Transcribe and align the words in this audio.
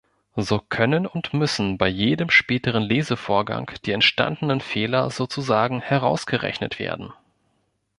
So 0.35 0.57
können 0.57 1.05
und 1.05 1.31
müssen 1.31 1.77
bei 1.77 1.87
jedem 1.87 2.31
späteren 2.31 2.81
Lesevorgang 2.81 3.69
die 3.85 3.91
entstandenen 3.91 4.59
Fehler 4.59 5.11
sozusagen 5.11 5.79
„herausgerechnet“ 5.79 6.79
werden. 6.79 7.13